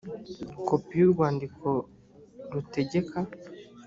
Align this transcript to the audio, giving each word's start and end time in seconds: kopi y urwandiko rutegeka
kopi 0.67 0.93
y 0.99 1.03
urwandiko 1.07 1.67
rutegeka 2.53 3.19